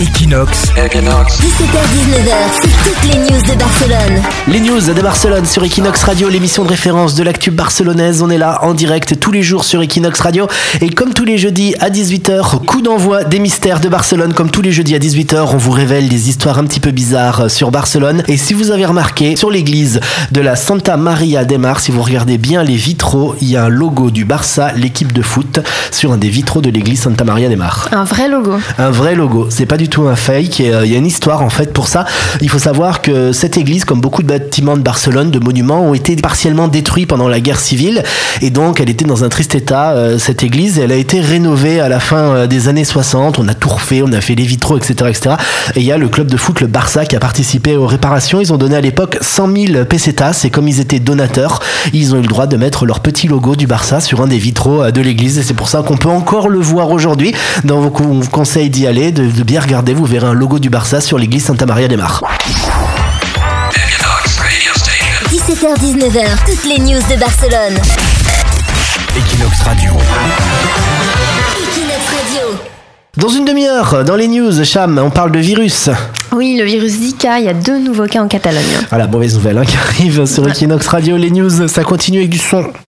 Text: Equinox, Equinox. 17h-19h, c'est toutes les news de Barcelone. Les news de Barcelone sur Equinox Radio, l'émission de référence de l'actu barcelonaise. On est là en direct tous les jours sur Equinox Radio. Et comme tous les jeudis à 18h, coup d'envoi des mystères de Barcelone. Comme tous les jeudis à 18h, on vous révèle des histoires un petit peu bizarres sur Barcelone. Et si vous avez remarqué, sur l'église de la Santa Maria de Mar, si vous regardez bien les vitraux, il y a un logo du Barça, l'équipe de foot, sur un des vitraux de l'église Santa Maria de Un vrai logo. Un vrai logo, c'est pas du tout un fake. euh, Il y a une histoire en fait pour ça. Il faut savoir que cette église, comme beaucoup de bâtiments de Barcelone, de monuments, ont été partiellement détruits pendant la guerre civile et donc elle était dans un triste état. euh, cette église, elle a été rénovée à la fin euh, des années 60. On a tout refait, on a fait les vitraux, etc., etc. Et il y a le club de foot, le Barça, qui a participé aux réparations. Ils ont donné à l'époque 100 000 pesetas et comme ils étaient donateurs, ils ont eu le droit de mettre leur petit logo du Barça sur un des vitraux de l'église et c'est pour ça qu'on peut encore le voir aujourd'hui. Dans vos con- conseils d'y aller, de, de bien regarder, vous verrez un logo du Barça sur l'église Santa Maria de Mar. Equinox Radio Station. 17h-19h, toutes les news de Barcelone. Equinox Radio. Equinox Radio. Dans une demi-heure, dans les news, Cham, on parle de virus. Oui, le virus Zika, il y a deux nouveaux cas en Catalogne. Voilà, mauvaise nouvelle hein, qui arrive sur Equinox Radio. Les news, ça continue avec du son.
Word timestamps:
Equinox, 0.00 0.72
Equinox. 0.76 1.38
17h-19h, 1.38 2.34
c'est 2.62 2.88
toutes 2.88 3.04
les 3.12 3.18
news 3.18 3.42
de 3.42 3.58
Barcelone. 3.58 4.22
Les 4.48 4.60
news 4.60 4.80
de 4.80 5.02
Barcelone 5.02 5.44
sur 5.44 5.62
Equinox 5.64 6.02
Radio, 6.02 6.30
l'émission 6.30 6.64
de 6.64 6.68
référence 6.70 7.14
de 7.14 7.22
l'actu 7.22 7.50
barcelonaise. 7.50 8.22
On 8.22 8.30
est 8.30 8.38
là 8.38 8.60
en 8.62 8.72
direct 8.72 9.20
tous 9.20 9.32
les 9.32 9.42
jours 9.42 9.64
sur 9.64 9.82
Equinox 9.82 10.18
Radio. 10.20 10.46
Et 10.80 10.88
comme 10.88 11.12
tous 11.12 11.26
les 11.26 11.36
jeudis 11.36 11.74
à 11.78 11.90
18h, 11.90 12.64
coup 12.64 12.80
d'envoi 12.80 13.24
des 13.24 13.38
mystères 13.38 13.80
de 13.80 13.90
Barcelone. 13.90 14.32
Comme 14.32 14.50
tous 14.50 14.62
les 14.62 14.72
jeudis 14.72 14.94
à 14.94 14.98
18h, 14.98 15.50
on 15.52 15.58
vous 15.58 15.72
révèle 15.72 16.08
des 16.08 16.30
histoires 16.30 16.58
un 16.58 16.64
petit 16.64 16.80
peu 16.80 16.90
bizarres 16.90 17.50
sur 17.50 17.70
Barcelone. 17.70 18.22
Et 18.28 18.38
si 18.38 18.54
vous 18.54 18.70
avez 18.70 18.86
remarqué, 18.86 19.36
sur 19.36 19.50
l'église 19.50 20.00
de 20.32 20.40
la 20.40 20.56
Santa 20.56 20.96
Maria 20.96 21.44
de 21.44 21.56
Mar, 21.58 21.80
si 21.80 21.90
vous 21.90 22.02
regardez 22.02 22.38
bien 22.38 22.62
les 22.62 22.76
vitraux, 22.76 23.36
il 23.42 23.50
y 23.50 23.56
a 23.56 23.64
un 23.64 23.68
logo 23.68 24.10
du 24.10 24.24
Barça, 24.24 24.72
l'équipe 24.74 25.12
de 25.12 25.22
foot, 25.22 25.60
sur 25.90 26.12
un 26.12 26.16
des 26.16 26.30
vitraux 26.30 26.62
de 26.62 26.70
l'église 26.70 27.02
Santa 27.02 27.24
Maria 27.24 27.50
de 27.50 27.57
Un 27.92 28.04
vrai 28.04 28.28
logo. 28.28 28.52
Un 28.78 28.90
vrai 28.90 29.14
logo, 29.14 29.46
c'est 29.50 29.66
pas 29.66 29.76
du 29.76 29.88
tout 29.88 30.06
un 30.08 30.16
fake. 30.16 30.60
euh, 30.60 30.82
Il 30.84 30.92
y 30.92 30.94
a 30.94 30.98
une 30.98 31.06
histoire 31.06 31.42
en 31.42 31.48
fait 31.50 31.72
pour 31.72 31.88
ça. 31.88 32.04
Il 32.40 32.48
faut 32.48 32.58
savoir 32.58 33.02
que 33.02 33.32
cette 33.32 33.56
église, 33.56 33.84
comme 33.84 34.00
beaucoup 34.00 34.22
de 34.22 34.28
bâtiments 34.28 34.76
de 34.76 34.82
Barcelone, 34.82 35.30
de 35.30 35.38
monuments, 35.38 35.82
ont 35.82 35.94
été 35.94 36.16
partiellement 36.16 36.68
détruits 36.68 37.06
pendant 37.06 37.28
la 37.28 37.40
guerre 37.40 37.58
civile 37.60 38.02
et 38.42 38.50
donc 38.50 38.80
elle 38.80 38.90
était 38.90 39.04
dans 39.04 39.24
un 39.24 39.28
triste 39.28 39.54
état. 39.54 39.92
euh, 39.92 40.18
cette 40.18 40.42
église, 40.42 40.78
elle 40.78 40.92
a 40.92 40.96
été 40.96 41.20
rénovée 41.20 41.80
à 41.80 41.88
la 41.88 42.00
fin 42.00 42.16
euh, 42.16 42.46
des 42.46 42.68
années 42.68 42.84
60. 42.84 43.38
On 43.38 43.48
a 43.48 43.54
tout 43.54 43.68
refait, 43.68 44.02
on 44.04 44.12
a 44.12 44.20
fait 44.20 44.34
les 44.34 44.44
vitraux, 44.44 44.76
etc., 44.76 44.94
etc. 45.10 45.36
Et 45.74 45.80
il 45.80 45.86
y 45.86 45.92
a 45.92 45.98
le 45.98 46.08
club 46.08 46.28
de 46.30 46.36
foot, 46.36 46.60
le 46.60 46.66
Barça, 46.66 47.04
qui 47.06 47.16
a 47.16 47.20
participé 47.20 47.76
aux 47.76 47.86
réparations. 47.86 48.40
Ils 48.40 48.52
ont 48.52 48.56
donné 48.58 48.76
à 48.76 48.80
l'époque 48.80 49.18
100 49.20 49.48
000 49.72 49.84
pesetas 49.84 50.42
et 50.44 50.50
comme 50.50 50.68
ils 50.68 50.80
étaient 50.80 51.00
donateurs, 51.00 51.60
ils 51.92 52.14
ont 52.14 52.18
eu 52.18 52.22
le 52.22 52.28
droit 52.28 52.46
de 52.46 52.56
mettre 52.56 52.86
leur 52.86 53.00
petit 53.00 53.26
logo 53.28 53.56
du 53.56 53.66
Barça 53.66 54.00
sur 54.00 54.20
un 54.20 54.26
des 54.26 54.38
vitraux 54.38 54.90
de 54.90 55.00
l'église 55.00 55.38
et 55.38 55.42
c'est 55.42 55.54
pour 55.54 55.68
ça 55.68 55.82
qu'on 55.82 55.96
peut 55.96 56.08
encore 56.08 56.48
le 56.48 56.58
voir 56.60 56.90
aujourd'hui. 56.90 57.34
Dans 57.64 57.80
vos 57.80 57.90
con- 57.90 58.20
conseils 58.30 58.70
d'y 58.70 58.86
aller, 58.86 59.12
de, 59.12 59.24
de 59.30 59.42
bien 59.42 59.60
regarder, 59.60 59.94
vous 59.94 60.04
verrez 60.06 60.26
un 60.26 60.32
logo 60.34 60.58
du 60.58 60.70
Barça 60.70 61.00
sur 61.00 61.18
l'église 61.18 61.44
Santa 61.46 61.66
Maria 61.66 61.88
de 61.88 61.96
Mar. 61.96 62.22
Equinox 63.74 64.38
Radio 64.38 64.72
Station. 64.74 65.74
17h-19h, 65.76 66.26
toutes 66.46 66.64
les 66.64 66.78
news 66.78 67.00
de 67.10 67.16
Barcelone. 67.18 67.78
Equinox 69.16 69.60
Radio. 69.62 69.90
Equinox 71.60 72.02
Radio. 72.10 72.58
Dans 73.16 73.28
une 73.28 73.44
demi-heure, 73.44 74.04
dans 74.04 74.14
les 74.14 74.28
news, 74.28 74.64
Cham, 74.64 75.00
on 75.02 75.10
parle 75.10 75.32
de 75.32 75.40
virus. 75.40 75.90
Oui, 76.32 76.56
le 76.58 76.64
virus 76.64 76.92
Zika, 76.92 77.40
il 77.40 77.46
y 77.46 77.48
a 77.48 77.54
deux 77.54 77.78
nouveaux 77.80 78.06
cas 78.06 78.22
en 78.22 78.28
Catalogne. 78.28 78.62
Voilà, 78.90 79.06
mauvaise 79.08 79.34
nouvelle 79.34 79.58
hein, 79.58 79.64
qui 79.64 79.76
arrive 79.76 80.24
sur 80.26 80.46
Equinox 80.48 80.86
Radio. 80.86 81.16
Les 81.16 81.30
news, 81.30 81.66
ça 81.66 81.82
continue 81.82 82.18
avec 82.18 82.30
du 82.30 82.38
son. 82.38 82.70